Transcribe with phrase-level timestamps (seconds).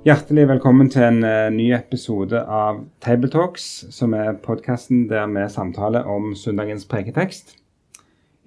[0.00, 6.06] Hjertelig velkommen til en uh, ny episode av Tabletalks, som er podkasten der vi samtaler
[6.08, 7.50] om søndagens preketekst.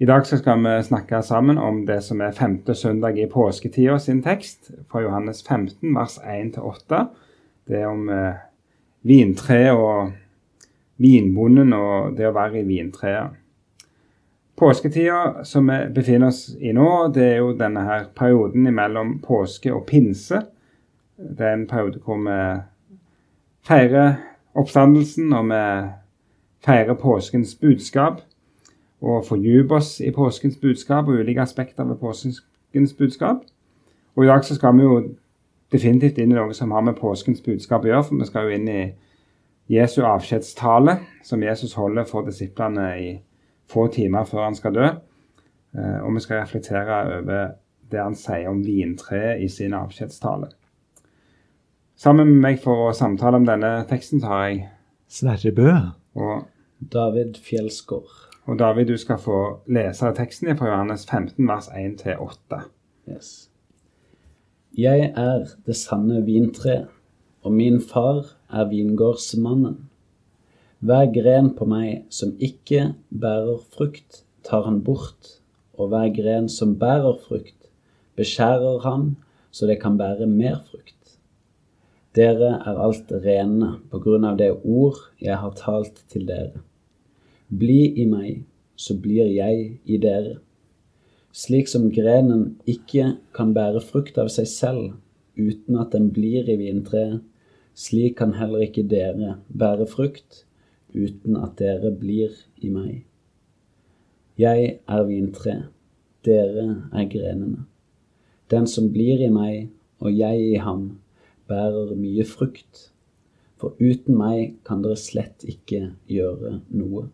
[0.02, 4.18] I dag skal vi snakke sammen om det som er femte søndag i påsketida sin
[4.24, 7.04] tekst, fra Johannes 15, vers 1-8.
[7.70, 8.34] Det er om uh,
[9.06, 10.10] vintre og
[10.98, 13.38] vinbonden og det å være i vintreet.
[14.58, 19.70] Påsketida som vi befinner oss i nå, det er jo denne her perioden mellom påske
[19.70, 20.42] og pinse
[21.18, 22.60] det er en periode hvor vi
[23.66, 24.14] feirer
[24.54, 25.90] oppstandelsen, og vi
[26.64, 28.20] feirer påskens budskap.
[29.00, 33.36] Og fordyper oss i påskens budskap og ulike aspekter ved påskens budskap.
[34.16, 35.02] Og i dag så skal vi jo
[35.72, 38.56] definitivt inn i noe som har med påskens budskap å gjøre, for vi skal jo
[38.56, 38.84] inn i
[39.68, 43.10] Jesu avskjedstale, som Jesus holder for disiplene i
[43.70, 44.88] få timer før han skal dø.
[45.74, 47.54] Eh, og vi skal reflektere over
[47.90, 50.52] det han sier om vintreet i sin avskjedstale.
[51.94, 54.62] Sammen med meg for å samtale om denne teksten så har jeg
[55.06, 55.68] Sverre Bø.
[56.18, 56.48] Og,
[56.90, 58.10] David Fjelsgaard.
[58.46, 59.38] og David, du skal få
[59.70, 62.64] lese teksten fra Johannes 15, vers 1-8.
[63.06, 63.30] Yes.
[64.74, 66.88] Jeg er det sanne vintre,
[67.46, 69.78] og min far er vingårdsmannen.
[70.82, 75.38] Hver gren på meg som ikke bærer frukt, tar han bort,
[75.78, 77.70] og hver gren som bærer frukt,
[78.18, 79.12] beskjærer han
[79.54, 81.03] så det kan bære mer frukt.
[82.14, 86.62] Dere er alt rene på grunn av det ord jeg har talt til dere.
[87.50, 88.44] Bli i meg,
[88.76, 90.36] så blir jeg i dere.
[91.34, 94.92] Slik som grenen ikke kan bære frukt av seg selv
[95.34, 97.18] uten at den blir i vintreet,
[97.74, 100.44] slik kan heller ikke dere bære frukt
[100.94, 102.30] uten at dere blir
[102.62, 103.02] i meg.
[104.38, 105.54] Jeg er vintre,
[106.22, 107.66] dere er grenene.
[108.50, 110.92] Den som blir i meg og jeg i ham,
[111.48, 112.88] bærer mye frukt,
[113.60, 117.08] for uten meg kan dere slett ikke gjøre noe.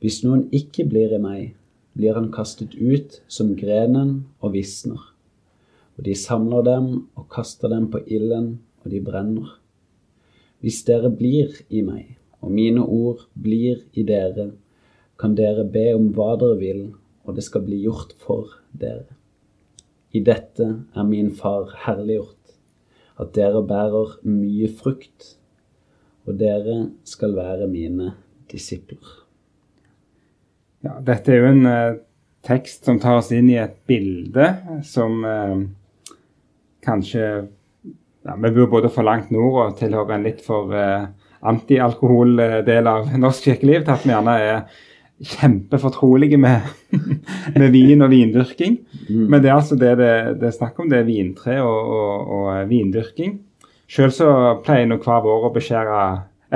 [0.00, 1.42] Hvis noen ikke blir i meg,
[1.92, 5.00] blir han kastet ut som grenen og visner.
[5.98, 6.86] Og de samler dem
[7.18, 9.50] og kaster dem på ilden, og de brenner.
[10.64, 14.50] Hvis dere blir i meg, og mine ord blir i dere,
[15.20, 16.82] kan dere be om hva dere vil,
[17.28, 19.10] og det skal bli gjort for dere.
[20.16, 20.66] I dette
[20.96, 22.39] er min far herliggjort
[23.20, 25.34] at dere bærer mye frukt,
[26.28, 28.12] og dere skal være mine
[28.50, 29.16] disipler.
[30.84, 31.98] Ja, dette er jo en eh,
[32.46, 34.46] tekst som tar oss inn i et bilde
[34.88, 35.56] som eh,
[36.84, 37.24] kanskje
[38.24, 40.72] ja, Vi bor både for langt nord og tilhører en litt for
[41.40, 42.34] antialkohol
[42.66, 44.80] del av norsk kirkeliv til at vi gjerne er
[45.20, 46.64] kjempefortrolige med,
[47.60, 48.78] med vin og vindyrking.
[49.08, 49.26] Mm.
[49.26, 52.34] Men det er altså det det, det er snakk om, det er vintre og, og,
[52.38, 53.38] og vindyrking.
[53.90, 54.30] Sjøl så
[54.64, 56.00] pleier jeg hver vår å beskjære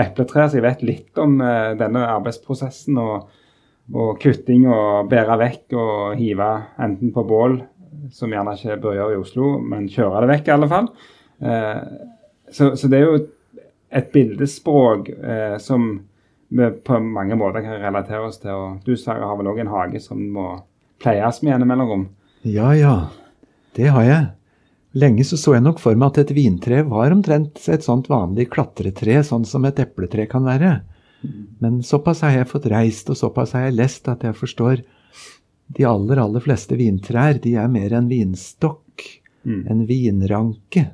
[0.04, 2.98] epletre, så jeg vet litt om uh, denne arbeidsprosessen.
[3.00, 3.41] Og,
[3.94, 6.48] og kutting og bære vekk og hive
[6.81, 7.58] enten på bål,
[8.14, 10.88] som gjerne ikke bør gjøre i Oslo, men kjøre det vekk i alle fall.
[11.44, 11.82] Uh,
[12.48, 13.19] så, så, det er jo
[13.94, 15.91] et bildespråk uh, som
[16.49, 18.55] vi på mange måter kan relatere oss til.
[18.55, 20.49] Og du Sverre har vel òg en hage som må
[21.03, 22.09] pleies med gjennom mellomrom?
[22.43, 22.94] Ja, ja.
[23.75, 24.25] Det har jeg.
[24.94, 28.47] Lenge så, så jeg nok for meg at et vintre var omtrent et sånt vanlig
[28.53, 30.77] klatretre, sånn som et epletre kan være.
[31.59, 34.82] Men såpass har jeg fått reist, og såpass har jeg lest at jeg forstår
[35.75, 39.05] de aller, aller fleste vintrær de er mer en vinstokk,
[39.49, 39.62] mm.
[39.73, 40.85] en vinranke.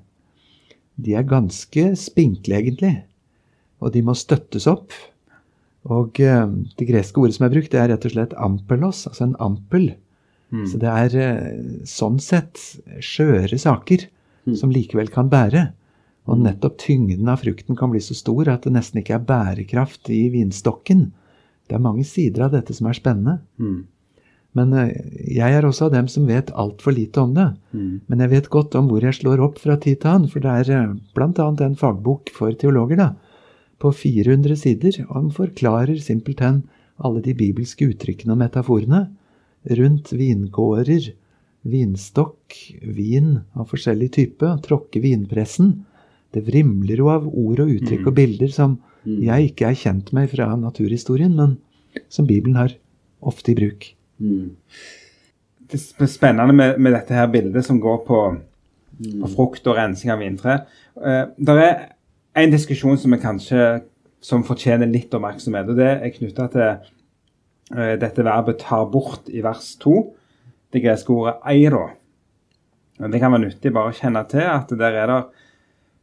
[1.00, 2.94] De er ganske spinkle, egentlig.
[3.81, 4.94] Og de må støttes opp.
[5.88, 6.47] Og uh,
[6.77, 9.93] det greske ordet som er brukt, det er rett og slett ampelos, altså en ampel.
[10.53, 10.65] Mm.
[10.69, 12.61] Så det er uh, sånn sett
[13.00, 14.05] skjøre saker
[14.44, 14.56] mm.
[14.61, 15.71] som likevel kan bære.
[16.29, 16.43] Og hmm.
[16.44, 20.27] nettopp tyngden av frukten kan bli så stor at det nesten ikke er bærekraft i
[20.31, 21.09] vinstokken.
[21.67, 23.38] Det er mange sider av dette som er spennende.
[23.56, 23.81] Mm.
[24.61, 24.93] Men uh,
[25.33, 27.49] jeg er også av dem som vet altfor lite om det.
[27.73, 28.05] Mm.
[28.05, 30.76] Men jeg vet godt om hvor jeg slår opp fra tid til annen, for det
[30.76, 31.49] er bl.a.
[31.65, 33.11] en fagbok for teologer da,
[33.81, 36.62] på 400 sider, og han forklarer simpelthen
[37.00, 39.06] alle de bibelske uttrykkene og metaforene
[39.79, 41.11] rundt vingårder,
[41.71, 45.75] vinstokk, vin av forskjellig type, tråkke vinpressen.
[46.32, 50.29] Det vrimler jo av ord og uttrykk og bilder som jeg ikke er kjent med
[50.33, 51.56] fra naturhistorien, men
[52.12, 52.76] som Bibelen har
[53.21, 53.88] ofte i bruk.
[54.21, 54.53] Mm.
[55.71, 58.21] Det er spennende med, med dette her bildet som går på,
[59.23, 60.61] på frukt og rensing av vintre.
[60.99, 61.75] Uh, der er
[62.35, 63.82] en diskusjon som kanskje
[64.21, 65.69] som fortjener litt oppmerksomhet.
[65.69, 66.67] og Det er knytta til
[67.75, 69.97] uh, dette verbet 'tar bort' i vers 2.
[70.73, 71.91] Det greske ordet 'eiro'.
[73.00, 75.23] Det kan være nyttig bare å kjenne til at der er det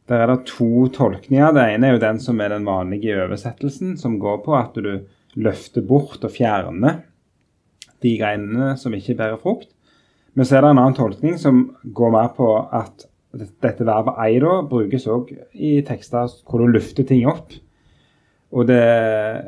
[0.08, 1.52] der er det to tolkninger.
[1.52, 5.04] Det ene er jo den som er den vanlige oversettelsen, som går på at du
[5.36, 7.02] løfter bort og fjerner
[8.02, 9.68] de greinene som ikke bærer frukt.
[10.34, 14.68] Men så er det en annen tolkning som går mer på at dette verbet 'eiro'
[14.68, 17.52] brukes òg i tekster hvor du løfter ting opp.
[18.52, 19.42] Og det er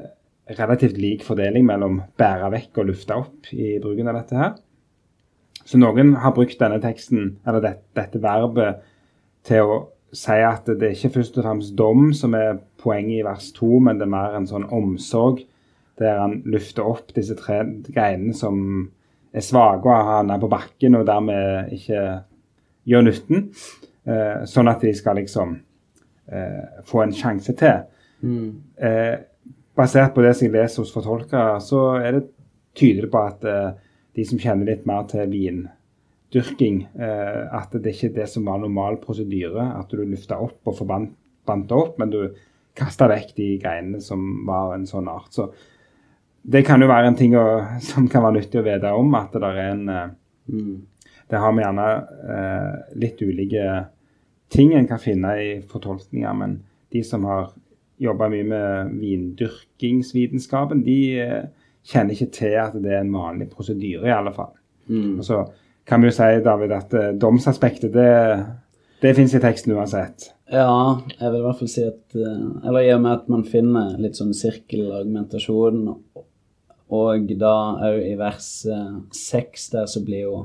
[0.59, 4.53] relativt lik fordeling mellom bære vekk og lufte opp i bruken av dette her.
[5.65, 8.81] Så noen har brukt denne teksten, eller dette, dette verbet
[9.47, 9.81] til å
[10.13, 13.79] si at det er ikke først og fremst dom som er poenget i vers 2,
[13.87, 15.45] men det er mer en sånn omsorg,
[16.01, 17.61] der han løfter opp disse tre
[17.93, 18.91] greinene som
[19.37, 22.01] er svake og har ned på bakken, og dermed ikke
[22.91, 23.49] gjør nytten.
[24.11, 25.57] Eh, sånn at de skal liksom
[26.33, 27.85] eh, få en sjanse til.
[28.77, 29.17] Eh,
[29.77, 32.27] basert på det som jeg leser hos fortolkere, så er det
[32.77, 33.73] tydelig på at eh,
[34.17, 38.63] de som kjenner litt mer til vindyrking, eh, at det ikke er det som var
[38.63, 42.23] normal prosedyre, at du løfta opp og forbandt opp, men du
[42.79, 45.33] kasta vekk de greinene som var en sånn art.
[45.35, 45.51] Så
[46.41, 47.47] det kan jo være en ting å,
[47.91, 50.09] som kan være nyttig å vite om, at det er en eh,
[50.51, 50.83] Mm.
[51.31, 51.89] Det har vi gjerne
[52.35, 53.65] eh, litt ulike
[54.51, 56.59] ting en kan finne i fortolkninger, men
[56.91, 57.53] de som har
[58.01, 61.43] jobba mye med vindyrkingsvitenskapen, de eh,
[61.87, 64.53] kjenner ikke til at det er en vanlig prosedyre, i alle fall.
[64.91, 65.21] Mm.
[65.21, 65.45] Og så
[65.87, 68.11] kan vi jo si, David, at eh, domsaspektet, det,
[69.03, 70.33] det fins i teksten uansett.
[70.51, 73.45] Ja, jeg vil i hvert fall si at eh, Eller i og med at man
[73.47, 75.85] finner litt sånn sirkelargumentasjon,
[76.91, 77.55] og da
[77.87, 80.41] òg i vers eh, seks der så blir jo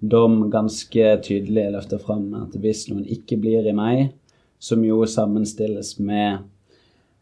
[0.00, 4.12] dom ganske tydelig løfter fram at hvis noen ikke blir i meg,
[4.58, 6.46] som jo sammenstilles med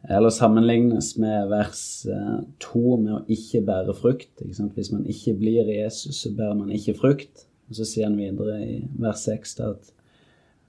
[0.08, 4.31] eller sammenlignes med vers eh, to med å ikke bære frukt.
[4.38, 4.69] Ikke?
[4.76, 7.46] Hvis man ikke blir i Jesus, så bærer man ikke frukt.
[7.67, 9.90] Og så sier han videre i vers seks at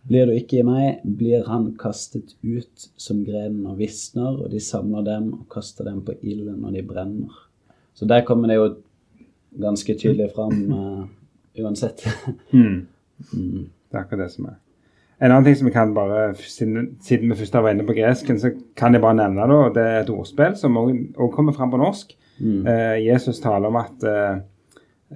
[0.07, 4.62] blir du ikke i meg, blir han kastet ut som grenen og visner, og de
[4.63, 7.42] samler dem og kaster dem på ilden når de brenner.
[7.98, 8.69] Så der kommer det jo
[9.59, 11.04] ganske tydelig fram uh,
[11.63, 12.07] uansett.
[13.33, 13.63] Mm.
[13.89, 14.59] Det er akkurat det som er.
[15.18, 18.38] En annen ting som vi kan bare, siden, siden vi først var inne på gresken,
[18.38, 21.74] så kan jeg bare nevne det, og det er et ordspill som også kommer fram
[21.74, 22.13] på norsk.
[22.69, 24.38] Eh, Jesus taler om at eh,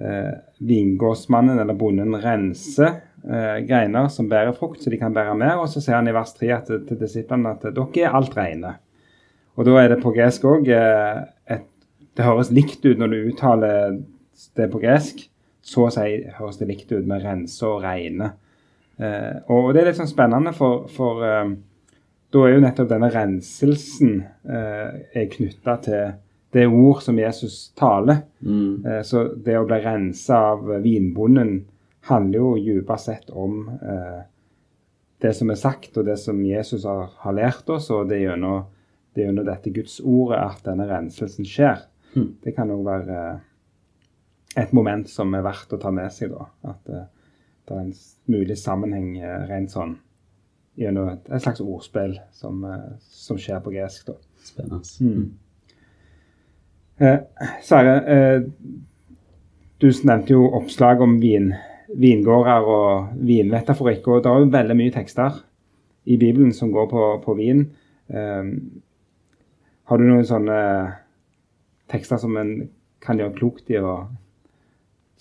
[0.02, 2.90] eh, vingårdsmannen eller bonden renser
[3.22, 5.60] eh, greiner som bærer frukt, så de kan bære mer.
[5.62, 8.76] Og så sier han i vers 3 at, til disiplene at dere er alt reine.
[9.54, 11.60] Og da er det på gresk òg eh,
[12.16, 14.00] Det høres likt ut når du uttaler
[14.56, 15.22] det på gresk.
[15.62, 18.32] Så å si høres det likt ut med rense og regne.
[18.98, 21.52] Eh, og det er litt sånn spennende, for, for eh,
[22.32, 24.12] da er jo nettopp denne renselsen
[24.48, 26.14] eh, knytta til
[26.52, 28.24] det ord som Jesus taler.
[28.40, 28.84] Mm.
[28.86, 31.62] Eh, så det å bli rensa av vinbonden
[32.08, 34.20] handler jo dypest sett om eh,
[35.22, 38.32] det som er sagt, og det som Jesus har, har lært oss, og det er
[38.32, 38.64] gjennom,
[39.14, 41.84] det er gjennom dette Guds ordet at denne renselsen skjer.
[42.16, 42.28] Mm.
[42.42, 43.18] Det kan òg være
[44.58, 46.48] et moment som er verdt å ta med seg, da.
[46.72, 47.06] At eh,
[47.68, 47.94] det er en
[48.32, 49.96] mulig sammenheng eh, rent sånn
[50.80, 54.18] gjennom et, et slags ordspill som, eh, som skjer på gresk, da.
[54.42, 54.82] Spennende.
[55.00, 55.26] Mm.
[57.02, 57.18] Eh,
[57.64, 58.42] Sverre, eh,
[59.82, 61.52] du nevnte jo oppslag om vin,
[61.98, 65.40] vingårder og vinmetaforikk, og det er jo veldig mye tekster
[66.04, 67.64] i Bibelen som går på, på vin.
[68.12, 68.52] Eh,
[69.90, 70.58] har du noen sånne
[71.92, 72.52] tekster som en
[73.02, 73.96] kan gjøre klokt i å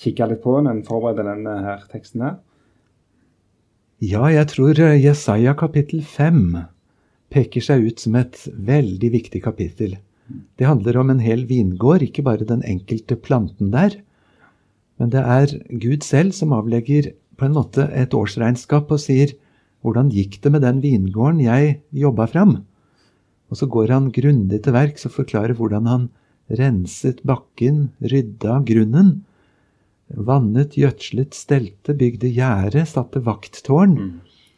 [0.02, 2.38] kikke litt på når en forbereder denne her teksten her?
[4.02, 6.56] Ja, jeg tror eh, Jesaja kapittel 5
[7.32, 10.00] peker seg ut som et veldig viktig kapittel.
[10.58, 14.00] Det handler om en hel vingård, ikke bare den enkelte planten der.
[14.98, 19.36] Men det er Gud selv som avlegger på en måte et årsregnskap og sier
[19.82, 22.60] hvordan gikk det med den vingården jeg jobba fram?
[23.50, 26.10] Og så går han grundig til verks og forklarer hvordan han
[26.52, 29.22] renset bakken, rydda grunnen,
[30.16, 33.98] vannet, gjødslet, stelte, bygde gjerde, satte vakttårn,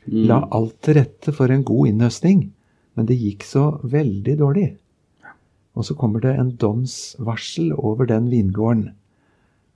[0.07, 2.47] la alt til rette for en god innhøstning.
[2.93, 4.67] Men det gikk så veldig dårlig.
[5.73, 8.91] Og så kommer det en domsvarsel over den vingården.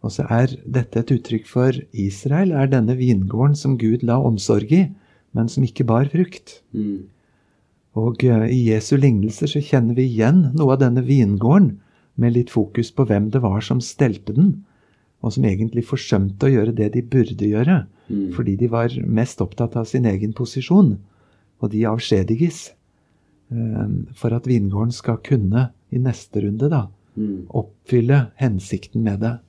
[0.06, 4.72] Og så er dette et uttrykk for Israel er denne vingården som Gud la omsorg
[4.72, 4.84] i,
[5.34, 6.60] men som ikke bar frukt.
[6.72, 7.10] Mm.
[7.98, 11.78] Og eh, i Jesu lignelser så kjenner vi igjen noe av denne vingården,
[12.18, 14.54] med litt fokus på hvem det var som stelte den,
[15.24, 18.32] og som egentlig forsømte å gjøre det de burde gjøre, Mm.
[18.34, 20.98] fordi de var mest opptatt av sin egen posisjon,
[21.62, 22.72] og de avskjediges.
[23.52, 27.48] eh, For at vingården skal kunne, i neste runde, da, Mm.
[27.50, 29.40] oppfylle hensikten med det.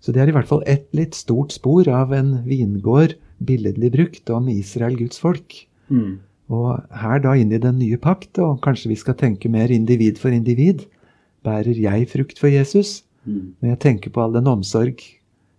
[0.00, 4.30] Så det er i hvert fall ett litt stort spor av en vingård billedlig brukt
[4.30, 5.66] om Israel, Guds folk.
[5.90, 6.18] Mm.
[6.50, 10.16] Og her da inn i den nye pakt, og kanskje vi skal tenke mer individ
[10.18, 10.86] for individ.
[11.44, 13.02] Bærer jeg frukt for Jesus?
[13.28, 13.54] Mm.
[13.60, 15.02] Når jeg tenker på all den omsorg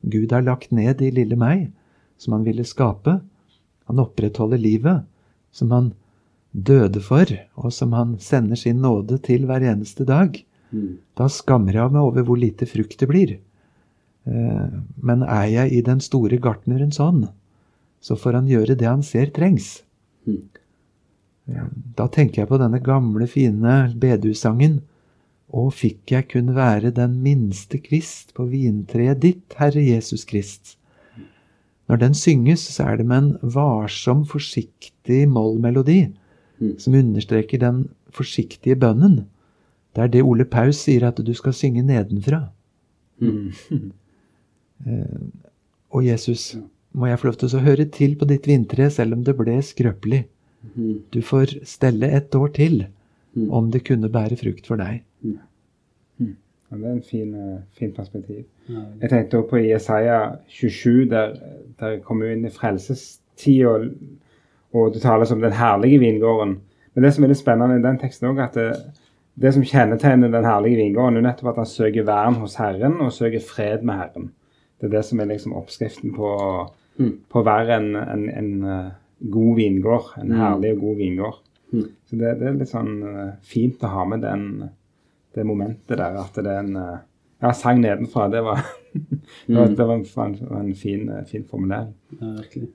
[0.01, 1.69] Gud har lagt ned i lille meg,
[2.17, 3.19] som han ville skape.
[3.89, 5.03] Han opprettholder livet,
[5.51, 5.89] som han
[6.51, 10.39] døde for, og som han sender sin nåde til hver eneste dag.
[10.71, 10.99] Mm.
[11.17, 13.35] Da skammer jeg meg over hvor lite frukt det blir.
[14.29, 14.69] Eh,
[15.01, 17.27] Men er jeg i den store gartnerens hånd,
[18.01, 19.81] så får han gjøre det han ser trengs.
[20.25, 20.43] Mm.
[21.49, 24.81] Eh, Da tenker jeg på denne gamle, fine bedehussangen.
[25.49, 30.75] Å, fikk jeg kun være den minste kvist på vintreet ditt, Herre Jesus Krist.
[31.89, 36.13] Når den synges, så er det med en varsom, forsiktig mollmelodi,
[36.59, 36.73] Mm.
[36.79, 39.25] som understreker den forsiktige bønnen.
[39.95, 42.49] Det er det Ole Paus sier at du skal synge nedenfra.
[43.19, 43.53] Mm.
[45.91, 46.57] Og Jesus,
[46.93, 49.57] må jeg få lov til å høre til på ditt vintre, selv om det ble
[49.63, 50.25] skrøpelig.
[50.75, 50.99] Mm.
[51.15, 52.81] Du får stelle et år til,
[53.39, 53.51] Mm.
[53.53, 55.01] om det kunne bære frukt for deg.
[56.71, 58.43] Ja, det er en fin, eh, fin perspektiv.
[58.69, 58.81] Ja.
[59.01, 60.17] Jeg tenkte også på Jesaja
[60.47, 61.31] 27, der,
[61.79, 63.85] der jeg kommer inn i frelsestid, og,
[64.73, 66.59] og det tales om den herlige vingården.
[66.93, 69.01] Men det som er litt spennende i den teksten også, at det,
[69.41, 73.13] det som kjennetegner den herlige vingården, er nettopp at han søker vern hos Herren og
[73.17, 74.29] søker fred med Herren.
[74.79, 76.35] Det er det som er liksom oppskriften på,
[76.99, 77.13] Mm.
[77.31, 78.87] på å være en, en, en eh,
[79.31, 80.09] god vingård.
[80.21, 80.37] En Mm.
[80.39, 81.37] herlig og god vingård.
[81.73, 81.85] Mm.
[82.09, 84.45] Så det, det er litt sånn eh, fint å ha med den,
[85.35, 86.97] det momentet der, at det er en eh,
[87.39, 89.75] Ja, sang nedenfra, det var, det var, Mm.
[89.77, 91.93] det var en, en, en fin, eh, fin formulering.
[92.19, 92.71] Ja, virkelig.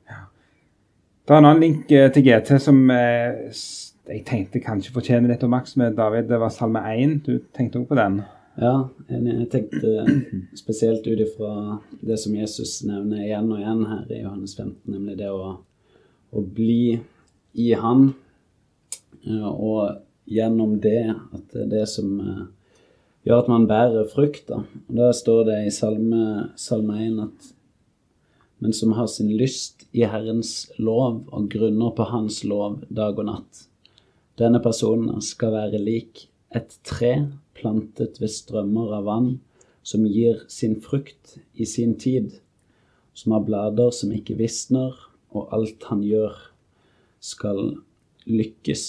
[1.25, 3.51] Det er en annen link til GT som eh,
[4.05, 5.95] jeg tenkte kanskje fortjener litt oppmerksomhet.
[5.97, 7.15] David, det var Salme 1.
[7.25, 8.19] Du tenkte òg på den?
[8.61, 8.75] Ja.
[9.11, 10.05] Jeg tenkte
[10.63, 15.17] spesielt ut ifra det som Jesus nevner igjen og igjen her i Johannes 15, nemlig
[15.23, 15.55] det å,
[16.33, 17.01] å bli
[17.65, 18.13] i Han,
[19.27, 22.45] og gjennom det at det er det som eh,
[23.29, 24.47] gjør at man bærer frukt.
[24.49, 24.63] Da.
[24.89, 27.53] Og da står det i Salme, salme 1 at
[28.65, 33.27] men som har sin lyst i Herrens lov og grunner på Hans lov dag og
[33.29, 33.67] natt.
[34.41, 37.27] Denne personen skal være lik et tre
[37.59, 39.29] plantet ved strømmer av vann,
[39.85, 42.31] som gir sin frukt i sin tid,
[43.13, 44.97] som har blader som ikke visner,
[45.35, 46.33] og alt han gjør,
[47.21, 47.77] skal
[48.31, 48.87] lykkes.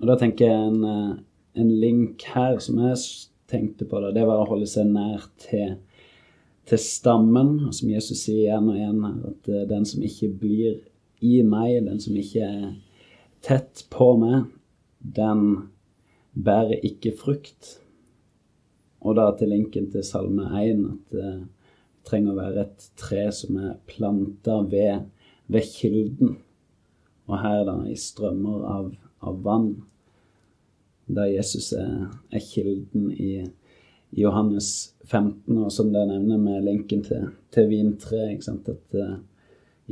[0.00, 1.14] Og da tenker jeg en, eh,
[1.62, 3.00] en link her som jeg
[3.50, 5.76] tenkte på, da, det var å holde seg nær til,
[6.66, 10.80] til stammen, som Jesus sier igjen og igjen her, at eh, den som ikke blir
[11.22, 12.66] i meg, den som ikke er
[13.42, 14.50] tett på meg,
[15.02, 15.70] den
[16.32, 17.76] bærer ikke frukt.
[19.02, 23.28] Og da til linken til Salme 1 at eh, det trenger å være et tre
[23.34, 25.04] som er planta ved,
[25.46, 26.36] ved kilden.
[27.32, 28.92] Og her da i strømmer av,
[29.24, 29.72] av vann.
[31.08, 33.32] Da Jesus er, er kilden i,
[34.12, 38.68] Johannes 15, og som det nevner med linken til, til vintre, ikke sant?
[38.68, 39.14] at eh,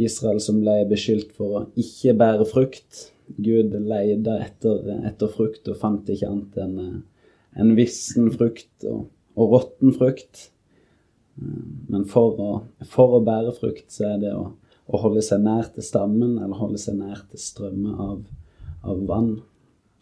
[0.04, 3.06] Israel som ble beskyldt for å ikke bære frukt.
[3.40, 6.98] Gud leide etter, etter frukt og fant ikke annet enn eh,
[7.60, 9.08] en vissen frukt og,
[9.40, 10.50] og råtten frukt.
[11.40, 12.50] Eh, Men for å,
[12.92, 14.50] for å bære frukt, så er det å,
[14.90, 18.22] å holde seg nær til stammen, eller holde seg nær til strømmer av,
[18.86, 19.34] av vann,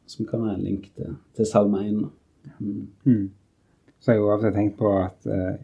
[0.08, 1.98] som kan være en link til, til Salme 1.
[2.04, 2.54] da.
[2.58, 2.86] Mm.
[3.04, 3.26] Mm.
[3.98, 5.58] Så har jeg og til tenkt på at eh,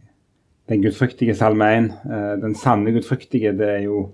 [0.69, 4.04] den gudfryktige Salme 1, eh, den sanne gudfryktige, det er, jo,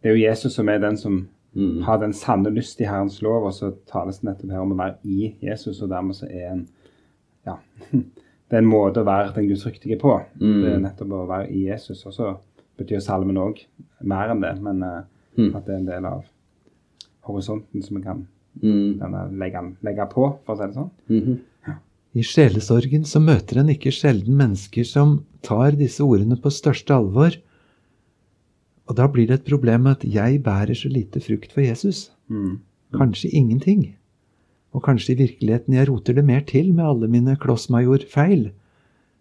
[0.00, 1.22] det er jo Jesus som er den som
[1.54, 1.82] Mm.
[1.82, 4.78] har den sanne lyst i Herrens lov, og så tales det nettopp her om å
[4.78, 6.62] være i Jesus, og dermed så er en
[7.44, 7.58] ja,
[7.92, 10.14] det er en måte å være den gudfryktige på.
[10.40, 10.62] Mm.
[10.62, 12.04] Det er nettopp å være i Jesus.
[12.08, 12.30] Og så
[12.82, 13.62] betyr salmen òg
[14.02, 14.82] mer enn det, men
[15.38, 15.54] Mm.
[15.56, 16.24] at det er en del av
[17.24, 18.26] horisonten som vi kan,
[18.62, 18.98] Mm.
[19.38, 20.90] legge, legge på, for å si det sånn.
[21.08, 21.38] Mhm.
[22.14, 27.34] I sjelesorgen så møter en ikke sjelden mennesker som tar disse ordene på største alvor.
[28.86, 32.10] Og da blir det et problem at jeg bærer så lite frukt for Jesus.
[32.28, 32.58] Mm.
[32.92, 33.94] Kanskje ingenting.
[34.74, 38.50] Og kanskje i virkeligheten jeg roter det mer til med alle mine klossmajor-feil.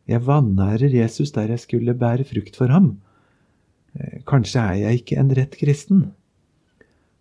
[0.10, 2.98] Jeg vanærer Jesus der jeg skulle bære frukt for ham.
[4.00, 6.02] Eh, Kanskje er jeg ikke en rett kristen.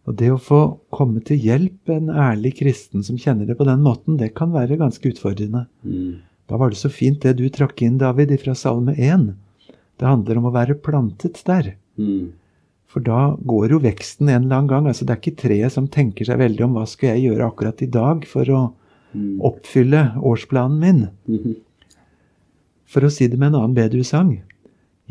[0.09, 0.61] Og det å få
[0.91, 4.79] komme til hjelp en ærlig kristen som kjenner det på den måten, det kan være
[4.81, 5.67] ganske utfordrende.
[5.85, 6.21] Mm.
[6.49, 9.35] Da var det så fint det du trakk inn, David, fra Salme 1.
[10.01, 11.75] Det handler om å være plantet der.
[12.01, 12.33] Mm.
[12.91, 14.87] For da går jo veksten en eller annen gang.
[14.91, 17.83] Altså Det er ikke treet som tenker seg veldig om hva skal jeg gjøre akkurat
[17.83, 18.61] i dag for å
[19.11, 19.41] Mm.
[19.43, 21.09] oppfylle årsplanen min.
[21.27, 21.57] Mhm.
[22.87, 24.43] For å si det med en annen bedusang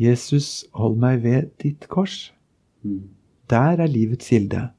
[0.00, 2.30] Jesus, hold meg ved ditt kors.
[2.82, 3.10] Mm.
[3.50, 4.70] Der er livets kilde.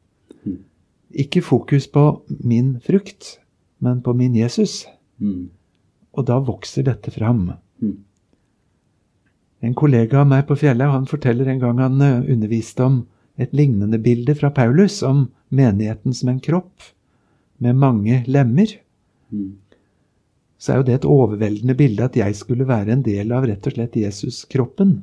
[0.43, 0.63] Mm.
[1.11, 3.37] Ikke fokus på min frukt,
[3.79, 4.85] men på min Jesus.
[5.19, 5.51] Mm.
[6.17, 7.51] Og da vokser dette fram.
[7.79, 7.99] Mm.
[9.61, 13.03] En kollega av meg på fjellet han forteller en gang han eh, underviste om
[13.41, 16.89] et lignende bilde fra Paulus, om menigheten som en kropp
[17.61, 18.73] med mange lemmer.
[19.29, 19.59] Mm.
[20.61, 23.65] Så er jo det et overveldende bilde at jeg skulle være en del av rett
[23.69, 24.99] og slett Jesus-kroppen.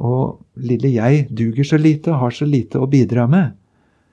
[0.00, 3.52] Og lille jeg duger så lite og har så lite å bidra med.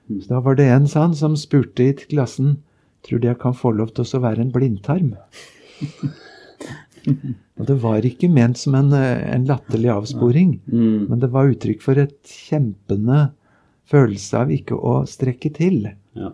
[0.08, 0.20] Mm.
[0.22, 2.58] Så da var det en sann som spurte i klassen
[3.06, 5.14] tror du jeg kan få lov til å være en blindtarm.
[7.58, 11.08] Og det var ikke ment som en, eh, en latterlig avsporing, Mm.
[11.08, 13.30] men det var uttrykk for et kjempende
[13.88, 15.88] følelse av ikke å strekke til.
[16.14, 16.32] Ja.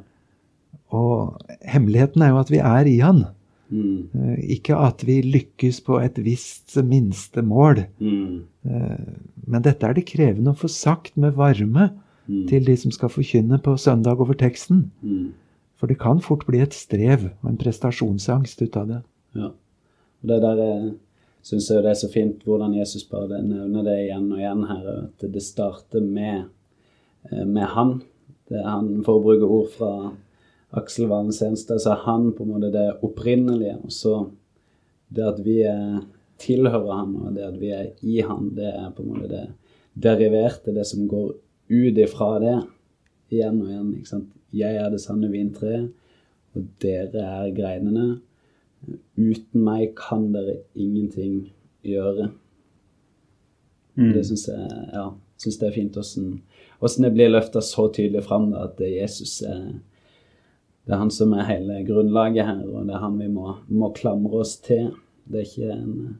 [0.92, 3.26] Og hemmeligheten er jo at vi er i han.
[3.72, 4.08] Mm.
[4.14, 7.86] Eh, Ikke at vi lykkes på et visst minste mål.
[8.00, 8.42] Mm.
[8.66, 8.98] Eh,
[9.46, 11.90] Men dette er det krevende å få sagt med varme
[12.26, 12.46] Mm.
[12.48, 14.90] til de som skal forkynne på søndag over teksten.
[15.76, 19.02] For det kan fort bli et strev og en prestasjonsangst ut av det.
[19.34, 19.46] Ja.
[20.22, 20.94] Og det der
[21.42, 24.88] syns jeg det er så fint hvordan Jesus bare nevner det igjen og igjen her,
[25.04, 26.44] at det starter med,
[27.30, 28.00] eh, med han.
[28.48, 30.12] Det er han, For å bruke ord fra
[30.78, 33.76] Aksel Valen Senstad, så er han på en måte det opprinnelige.
[33.84, 34.14] Og så
[35.14, 36.02] det at vi er,
[36.42, 39.44] tilhører han, og det at vi er i han, det er på en måte det
[39.94, 41.34] deriverte, det som går
[41.70, 42.56] ut ifra det.
[43.32, 43.92] Igjen og igjen.
[43.98, 44.30] ikke sant?
[44.54, 45.90] Jeg er det sanne vintreet,
[46.54, 48.08] og dere er greinene.
[49.18, 51.48] Uten meg kan dere ingenting
[51.86, 52.30] gjøre.
[53.94, 54.10] Mm.
[54.14, 55.08] Det syns jeg, ja,
[55.38, 56.42] synes det er fint åssen
[57.06, 59.78] det blir løfta så tydelig fram da, at Jesus er
[60.84, 63.88] det er han som er hele grunnlaget her, og det er han vi må, må
[63.96, 64.90] klamre oss til.
[65.24, 66.18] Det er, ikke en,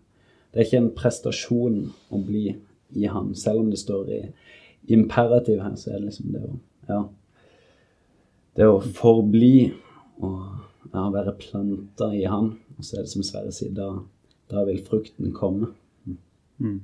[0.53, 2.46] det er ikke en prestasjon å bli
[2.94, 4.22] i han, selv om det står i
[4.94, 6.55] imperativ her, så er det liksom det å
[6.88, 7.00] ja,
[8.55, 9.72] det å forbli
[10.22, 10.40] og
[10.92, 12.53] ja, være planta i han.
[12.77, 13.88] Og så er det som Sverre sier, da,
[14.53, 15.72] da vil frukten komme.
[16.59, 16.81] Mm.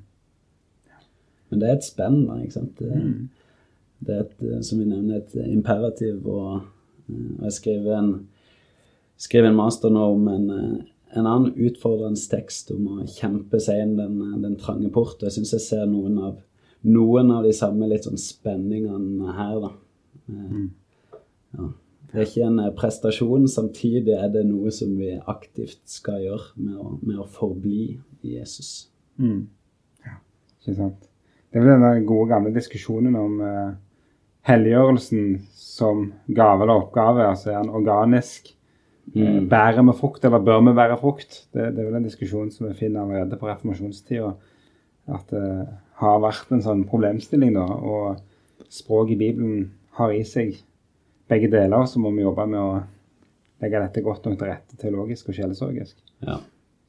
[1.50, 2.80] Men det er et spenn, da, ikke sant.
[2.80, 3.00] Det,
[4.06, 6.26] det er et, som vi nevner, et imperativ.
[6.26, 6.64] Og
[7.46, 8.12] jeg skrev en,
[9.20, 10.78] skrev en master nå om en, eh,
[11.18, 15.18] en annen utfordrende tekst om å kjempe seg inn den, den trange port.
[15.18, 16.40] Og jeg syns jeg ser noen av,
[16.86, 19.72] noen av de samme litt sånn spenningene her, da.
[20.30, 20.68] Eh,
[21.50, 21.72] Ja.
[22.10, 26.48] Det er ikke en eh, prestasjon, samtidig er det noe som vi aktivt skal gjøre
[26.58, 27.84] med å, med å forbli
[28.26, 28.88] i Jesus.
[29.20, 29.44] Mm.
[30.06, 30.16] Ja,
[30.58, 31.06] ikke sant.
[31.50, 33.70] Det er vel den gode gamle diskusjonen om eh,
[34.48, 37.26] helliggjørelsen som gave eller oppgave.
[37.29, 38.55] Altså er den organisk?
[39.11, 39.48] Mm.
[39.50, 41.46] bærer vi frukt, eller bør vi bære frukt?
[41.53, 44.29] Det, det er vel en diskusjon som vi finner allerede på reformasjonstida.
[45.11, 45.46] At det
[45.98, 47.64] har vært en sånn problemstilling, da.
[47.66, 49.64] Og språket i Bibelen
[49.98, 50.55] har i seg
[51.31, 51.88] begge deler.
[51.90, 52.79] Så må vi jobbe med å
[53.61, 55.96] legge dette godt nok til rette teologisk og sjelesorgisk.
[56.26, 56.38] Ja.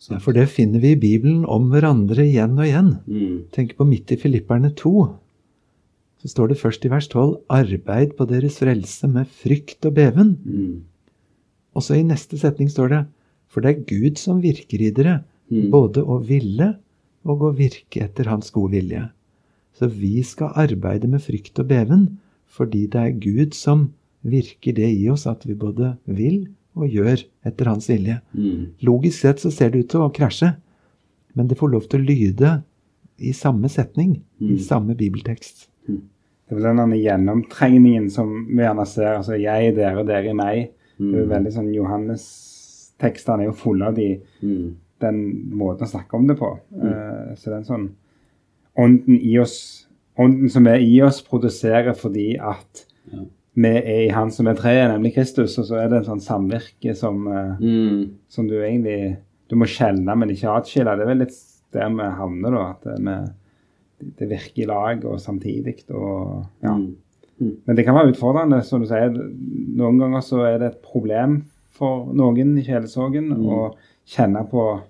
[0.10, 2.96] Ja, For det finner vi i Bibelen om hverandre igjen og igjen.
[3.06, 3.36] Mm.
[3.54, 4.94] Tenk på midt i Filipperne 2.
[6.22, 10.36] Så står det først i vers 12 Arbeid på deres frelse med frykt og beven.
[10.46, 10.84] Mm.
[11.76, 13.02] Og så i neste setning står det
[13.52, 15.70] For det er Gud som virker i dere, Mm.
[15.70, 16.78] både å ville
[17.28, 19.10] og å virke etter Hans gode vilje.
[19.76, 22.06] Så vi skal arbeide med frykt og beven,
[22.48, 23.90] fordi det er Gud som
[24.24, 28.22] virker det i oss at vi både vil og gjør etter Hans vilje.
[28.34, 28.68] Mm.
[28.82, 30.56] Logisk sett så ser det ut til å krasje,
[31.36, 32.64] men det får lov til å lyde
[33.20, 34.60] i samme setning, i Mm.
[34.60, 35.68] samme bibeltekst.
[35.88, 39.14] Det er vel denne gjennomtrengningen som vi gjerne ser.
[39.18, 40.70] altså Jeg, dere dere i meg.
[41.00, 41.30] Det er Mm.
[41.30, 44.76] veldig sånn Johannes-tekstene er jo fulle av de, Mm.
[45.00, 46.60] den måten å snakke om det på.
[46.76, 47.90] Uh, så det er en sånn
[48.78, 53.20] Ånden i oss Ånden som er i oss, produserer fordi at Ja.
[53.56, 55.58] vi er i Han som er treet, nemlig Kristus.
[55.58, 58.12] Og så er det en sånn samvirke som, uh, Mm.
[58.30, 59.18] som du egentlig
[59.50, 60.96] Du må skjelne, men ikke atskille.
[60.96, 61.34] Det er vel litt
[61.74, 62.70] der vi havner, da.
[62.70, 63.32] At vi,
[64.18, 65.78] det virker i lag og samtidig.
[65.90, 66.74] Og, ja.
[67.42, 67.56] Mm.
[67.66, 68.64] Men det kan være utfordrende.
[68.66, 69.10] som du sier.
[69.12, 73.46] Noen ganger så er det et problem for noen i kjelesorgen Mm.
[73.50, 74.82] å kjenne på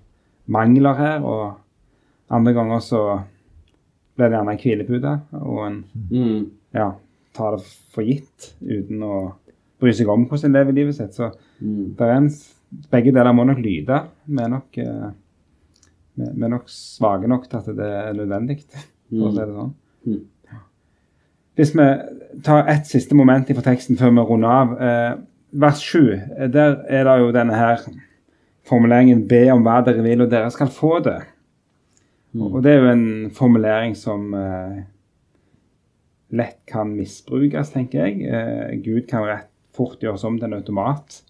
[0.48, 1.54] mangler her, og
[2.30, 3.22] andre ganger så
[4.16, 6.50] blir det gjerne en hvilepute, og en Mm.
[6.74, 6.92] ja,
[7.32, 9.34] tar det for gitt uten å
[9.80, 11.14] bry seg om hvordan en lever livet sitt.
[11.14, 11.94] Så Mm.
[11.96, 12.28] det er en,
[12.90, 14.08] begge deler må nok lyde.
[14.28, 15.10] Vi er nok, eh,
[16.16, 18.64] vi vi er nok svake nok til at det er nødvendig,
[19.12, 19.74] for å si det sånn.
[20.08, 20.20] Mm.
[21.60, 21.88] Hvis vi
[22.44, 24.72] tar ett siste moment fra teksten før vi runder av.
[24.80, 25.12] Eh,
[25.52, 27.80] vers 7, eh, der er det jo denne her
[28.64, 31.22] formuleringen 'be om hva dere vil, og dere skal få det'.
[32.34, 34.82] Og og det er jo en formulering som eh,
[36.30, 38.22] lett kan misbrukes, tenker jeg.
[38.24, 41.22] Eh, Gud kan rett fort gjøres om til en automat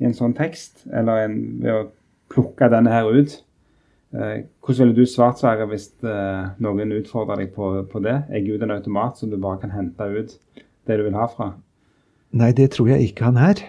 [0.00, 1.90] i en sånn tekst, eller en, ved å
[2.28, 3.43] plukke denne her ut.
[4.14, 8.20] Eh, hvordan ville du svart, Sverre, hvis eh, noen utfordrer deg på, på det?
[8.30, 10.36] Er Gud en automat som du bare kan hente ut
[10.86, 11.48] det du vil ha fra?
[12.34, 13.62] Nei, det tror jeg ikke han er.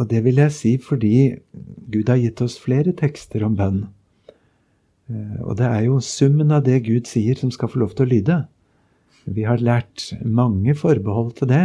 [0.00, 1.14] Og det vil jeg si fordi
[1.92, 3.82] Gud har gitt oss flere tekster om bønn.
[5.12, 8.08] Eh, Og det er jo summen av det Gud sier, som skal få lov til
[8.08, 8.40] å lyde.
[9.28, 11.64] Vi har lært mange forbehold til det.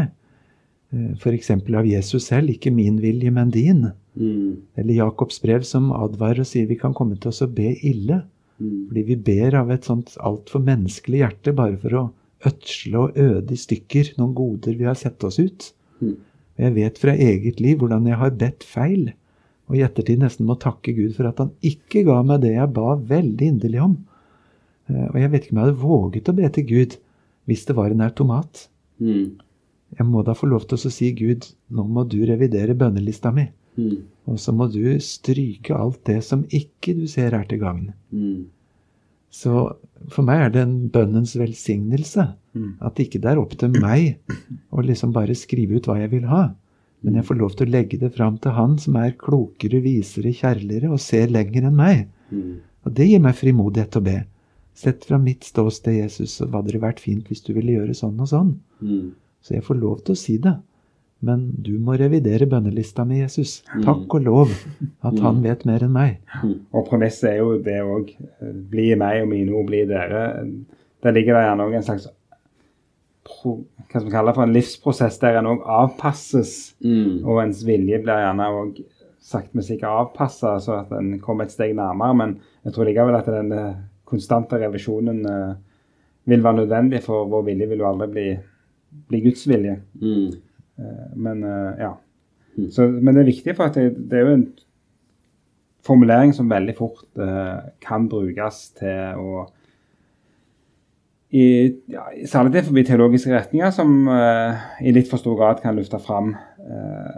[0.95, 1.49] F.eks.
[1.51, 2.51] av Jesus selv.
[2.51, 3.87] Ikke min vilje, men din.
[4.15, 4.61] Mm.
[4.79, 8.21] Eller Jakobs brev som advarer og sier vi kan komme til oss å be ille.
[8.59, 8.85] Mm.
[8.87, 12.05] Fordi vi ber av et sånt altfor menneskelig hjerte bare for å
[12.45, 15.69] ødsle og øde i stykker noen goder vi har sett oss ut.
[15.99, 16.15] Mm.
[16.61, 19.09] Jeg vet fra eget liv hvordan jeg har bedt feil,
[19.67, 22.71] og i ettertid nesten må takke Gud for at han ikke ga meg det jeg
[22.75, 23.97] ba veldig inderlig om.
[24.87, 26.95] Eh, Og jeg vet ikke om jeg hadde våget å be til Gud
[27.49, 28.67] hvis det var en automat.
[29.01, 29.35] Mm.
[29.99, 33.49] Jeg må da få lov til å si Gud, nå må du revidere bønnelista mi.
[33.75, 34.03] Mm.
[34.31, 37.89] Og så må du stryke alt det som ikke du ser er til gagn.
[38.15, 38.47] Mm.
[39.35, 39.53] Så
[40.11, 42.29] for meg er det en bønnens velsignelse.
[42.55, 42.75] Mm.
[42.87, 44.21] At ikke det er opp til meg
[44.71, 46.45] å liksom bare skrive ut hva jeg vil ha.
[47.05, 50.31] Men jeg får lov til å legge det fram til Han som er klokere, visere,
[50.33, 52.07] kjærligere og ser lenger enn meg.
[52.31, 52.63] Mm.
[52.85, 54.15] Og det gir meg frimodighet til å be.
[54.75, 58.17] Sett fra mitt ståsted, Jesus, så hadde det vært fint hvis du ville gjøre sånn
[58.19, 58.55] og sånn.
[58.81, 59.13] Mm.
[59.45, 60.55] Så jeg får lov til å si det.
[61.23, 63.61] Men du må revidere bønnelista mi, Jesus.
[63.85, 64.51] Takk og lov
[65.05, 66.19] at han vet mer enn meg.
[66.75, 68.11] Og premisset er jo det òg.
[68.71, 70.27] Bli meg, og mine ord bli dere.
[71.05, 72.09] Der ligger det gjerne òg en slags
[73.25, 73.55] pro,
[73.89, 76.53] hva skal vi kalle det for en livsprosess der en òg avpasses.
[76.85, 77.23] Mm.
[77.23, 78.83] Og ens vilje blir gjerne òg
[79.25, 82.17] sakte, men sikkert avpassa, så at en kommer et steg nærmere.
[82.17, 85.55] Men jeg tror likevel at den eh, konstante revisjonen eh,
[86.29, 88.25] vil være nødvendig, for vår vilje vil jo aldri bli,
[89.09, 89.79] bli Guds vilje.
[90.01, 90.27] Mm.
[90.79, 91.93] Eh, Men eh, ja.
[92.57, 92.69] Mm.
[92.71, 94.45] Så, men det er viktig, for at det, det er jo en
[95.85, 99.45] formulering som veldig fort eh, kan brukes til å
[101.35, 101.43] i,
[101.91, 105.99] ja, særlig det forbi teologiske retninger, som eh, i litt for stor grad kan lufte
[105.99, 106.29] fram
[106.63, 107.17] eh,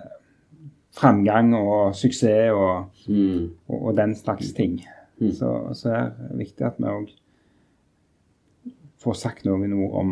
[0.97, 3.51] framgang og suksess og, Mm.
[3.69, 4.81] og, og den slags ting.
[5.21, 5.29] Mm.
[5.31, 7.11] Så, så er det viktig at vi òg
[8.99, 10.09] får sagt noen ord om,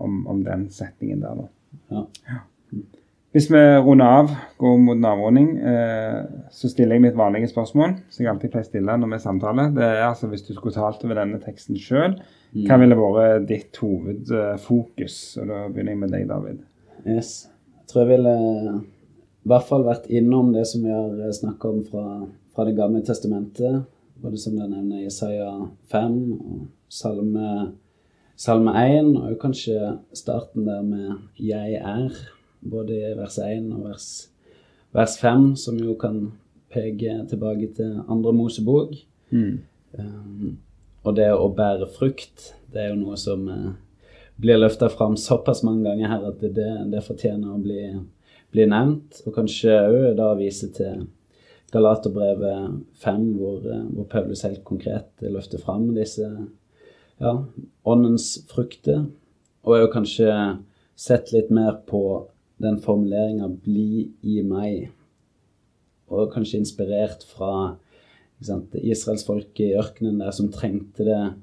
[0.00, 1.42] om, om den setningen der.
[1.42, 2.04] Da.
[2.30, 2.38] Ja.
[3.36, 7.98] Hvis vi runder av, går mot en avrunding, eh, så stiller jeg mitt vanlige spørsmål,
[8.08, 9.74] som jeg alltid pleier å stille når vi samtaler.
[9.76, 12.16] Det er altså hvis du skulle talt over denne teksten sjøl,
[12.64, 15.18] hva ville vært ditt hovedfokus?
[15.42, 16.62] Og da begynner jeg med deg, David.
[17.04, 17.34] Yes.
[17.82, 21.84] Jeg tror jeg ville i hvert fall vært innom det som vi har snakka om
[21.84, 22.06] fra,
[22.56, 23.84] fra Det gamle testamentet.
[24.18, 27.52] Både som du nevner Isaiah 5 og Salme,
[28.40, 32.16] salme 1, og kanskje starten der med 'Jeg er',
[32.60, 34.06] både i vers 1 og vers,
[34.96, 36.20] vers 5, som jo kan
[36.72, 38.94] peke tilbake til andre Mosebok.
[39.32, 40.58] Um,
[41.06, 43.68] og det å bære frukt, det er jo noe som eh,
[44.36, 47.84] blir løfta fram såpass mange ganger her at det, det fortjener å bli,
[48.52, 49.22] bli nevnt.
[49.24, 51.06] Og kanskje òg da vise til
[51.72, 57.34] Galaterbrevet 5, hvor, eh, hvor Paulus helt konkret løfter fram disse ja,
[57.88, 59.06] åndens frukter.
[59.64, 60.32] Og jo kanskje
[60.98, 62.02] sett litt mer på
[62.62, 64.90] den formuleringa 'bli i meg',
[66.08, 67.76] og kanskje inspirert fra
[68.42, 71.34] sant, israelsfolket i ørkenen der som trengte det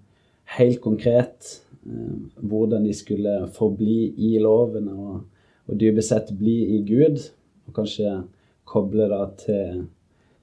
[0.57, 1.61] helt konkret.
[1.85, 5.21] Eh, hvordan de skulle forbli i loven og,
[5.67, 7.21] og dypest sett bli i Gud.
[7.67, 8.23] Og kanskje
[8.65, 9.85] koble det til,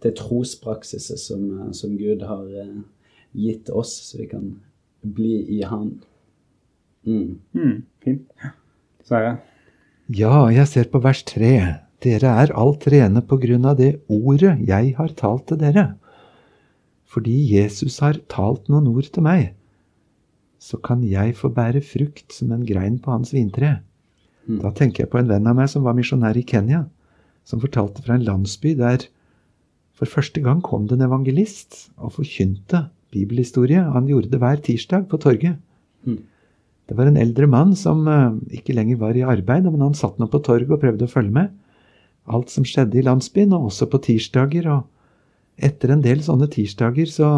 [0.03, 2.83] til trospraksiser som, som Gud har eh,
[3.33, 4.51] gitt oss, så vi kan
[5.03, 5.97] bli i Han.
[7.03, 7.41] Mm.
[7.53, 8.29] Mm, fint.
[9.03, 9.41] Sverre?
[10.11, 11.55] Ja, jeg ser på vers tre.
[12.03, 15.93] Dere er alt rene på grunn av det ordet jeg har talt til dere.
[17.07, 19.53] Fordi Jesus har talt noen ord til meg,
[20.59, 23.81] så kan jeg få bære frukt som en grein på hans vintre.
[24.47, 26.87] Da tenker jeg på en venn av meg som var misjonær i Kenya,
[27.47, 29.07] som fortalte fra en landsby der
[29.99, 33.83] for første gang kom det en evangelist og forkynte bibelhistorie.
[33.95, 35.61] Han gjorde det hver tirsdag på torget.
[36.03, 36.23] Mm.
[36.91, 40.19] Det var en eldre mann som eh, ikke lenger var i arbeid, men han satt
[40.19, 41.53] nå på torget og prøvde å følge med.
[42.33, 44.69] Alt som skjedde i landsbyen, og også på tirsdager.
[44.71, 47.31] Og etter en del sånne tirsdager så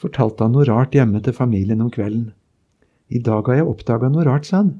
[0.00, 2.30] fortalte han noe rart hjemme til familien om kvelden.
[3.12, 4.74] I dag har jeg oppdaga noe rart, sa han.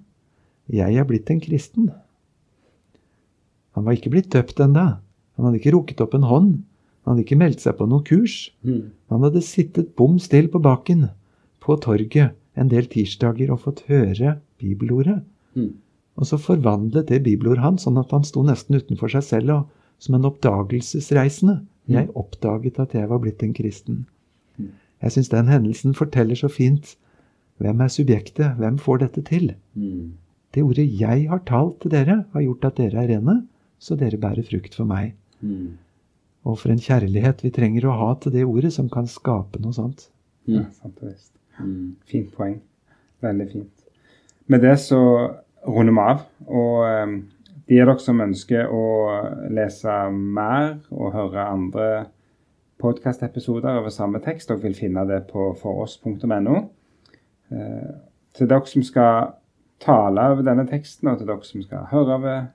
[0.73, 1.93] Jeg er blitt en kristen.
[3.77, 4.99] Han var ikke blitt døpt enda.
[5.37, 6.51] Han hadde ikke rukket opp en hånd.
[7.05, 8.49] Han hadde ikke meldt seg på noe kurs.
[8.67, 8.89] Mm.
[9.12, 11.07] Han hadde sittet bom stille på baken,
[11.62, 15.23] på torget en del tirsdager og fått høre bibelordet.
[15.55, 15.75] Mm.
[16.16, 19.66] Og så forvandlet det bibelordet han, sånn at han sto nesten utenfor seg selv og
[19.99, 21.61] som en oppdagelsesreisende.
[21.88, 24.07] Jeg oppdaget at jeg var blitt en kristen.
[24.59, 24.71] Mm.
[25.03, 26.97] Jeg syns den hendelsen forteller så fint
[27.62, 29.55] hvem er subjektet, hvem får dette til?
[29.75, 30.14] Mm.
[30.53, 33.47] Det ordet 'jeg har talt til dere', har gjort at dere er rene,
[33.79, 35.14] så dere bærer frukt for meg.
[35.40, 35.79] Mm.
[36.45, 39.73] Og for en kjærlighet vi trenger å ha til det ordet, som kan skape noe
[39.73, 40.09] sånt.
[40.47, 40.73] Ja, Mm.
[40.73, 41.33] sant og visst.
[41.59, 41.97] Mm.
[42.09, 42.59] Fint poeng.
[43.25, 43.87] Veldig fint.
[44.47, 45.01] Med det så
[45.66, 46.27] runder vi av.
[46.47, 47.14] Og eh,
[47.66, 48.85] de av dere som ønsker å
[49.55, 51.88] lese mer og høre andre
[52.83, 56.61] podkastepisoder over samme tekst, dere vil finne det på foross.no.
[57.51, 57.97] Eh,
[58.37, 59.33] til dere som skal
[59.83, 62.47] tale over denne teksten, og til dere som skal høre over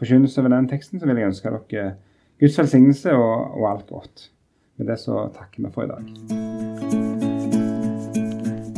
[0.00, 1.94] forkynnelse over denne teksten, så vil jeg ønske dere
[2.40, 4.28] Guds velsignelse og, og alt godt.
[4.76, 6.45] Med det så takker vi for i dag.